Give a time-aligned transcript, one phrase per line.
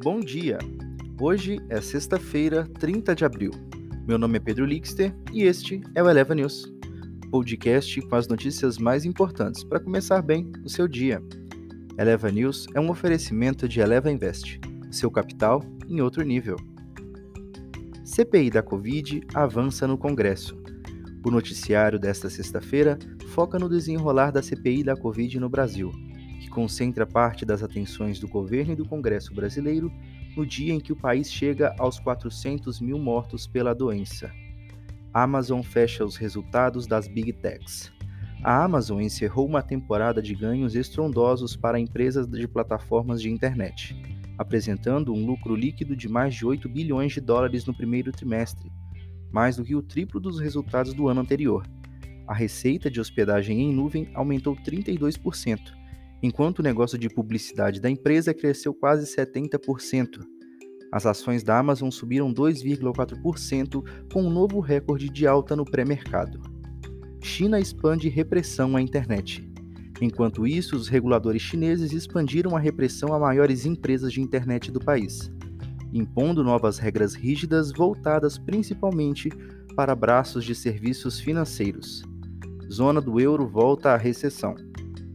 [0.00, 0.58] Bom dia!
[1.20, 3.50] Hoje é sexta-feira, 30 de abril.
[4.06, 6.72] Meu nome é Pedro Lixter e este é o Eleva News,
[7.32, 11.20] podcast com as notícias mais importantes para começar bem o seu dia.
[11.98, 16.54] Eleva News é um oferecimento de Eleva Invest, seu capital em outro nível.
[18.04, 20.56] CPI da Covid avança no Congresso.
[21.26, 22.96] O noticiário desta sexta-feira
[23.30, 25.90] foca no desenrolar da CPI da Covid no Brasil
[26.38, 29.92] que concentra parte das atenções do governo e do Congresso brasileiro
[30.36, 34.30] no dia em que o país chega aos 400 mil mortos pela doença.
[35.12, 37.92] Amazon fecha os resultados das Big Techs.
[38.42, 44.00] A Amazon encerrou uma temporada de ganhos estrondosos para empresas de plataformas de internet,
[44.38, 48.70] apresentando um lucro líquido de mais de 8 bilhões de dólares no primeiro trimestre,
[49.32, 51.66] mais do que o triplo dos resultados do ano anterior.
[52.28, 55.72] A receita de hospedagem em nuvem aumentou 32%,
[56.22, 60.20] enquanto o negócio de publicidade da empresa cresceu quase 70%.
[60.90, 66.40] As ações da Amazon subiram 2,4%, com um novo recorde de alta no pré-mercado.
[67.20, 69.46] China expande repressão à internet.
[70.00, 75.30] Enquanto isso, os reguladores chineses expandiram a repressão a maiores empresas de internet do país,
[75.92, 79.28] impondo novas regras rígidas voltadas principalmente
[79.74, 82.02] para braços de serviços financeiros.
[82.70, 84.67] Zona do euro volta à recessão.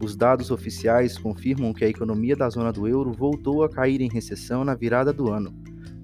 [0.04, 4.10] Os dados oficiais confirmam que a economia da zona do euro voltou a cair em
[4.10, 5.50] recessão na virada do ano,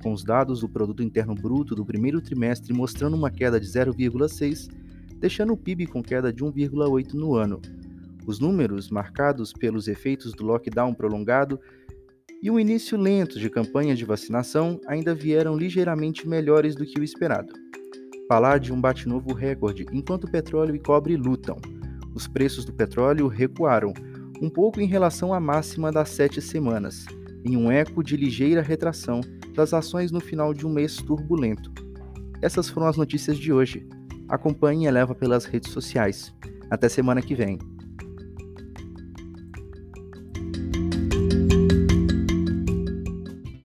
[0.02, 4.70] com os dados do produto interno bruto do primeiro trimestre mostrando uma queda de 0,6,
[5.18, 7.60] deixando o PIB com queda de 1,8 no ano.
[8.26, 11.60] Os números, marcados pelos efeitos do lockdown prolongado
[12.42, 17.04] e o início lento de campanhas de vacinação, ainda vieram ligeiramente melhores do que o
[17.04, 17.52] esperado.
[18.26, 21.58] Falar de um bate-novo recorde enquanto petróleo e cobre lutam
[22.14, 23.92] os preços do petróleo recuaram,
[24.40, 27.06] um pouco em relação à máxima das sete semanas,
[27.44, 29.20] em um eco de ligeira retração
[29.54, 31.72] das ações no final de um mês turbulento.
[32.42, 33.86] Essas foram as notícias de hoje.
[34.28, 36.34] Acompanhe e eleva pelas redes sociais.
[36.70, 37.58] Até semana que vem.